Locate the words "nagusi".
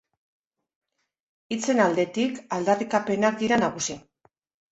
3.65-4.01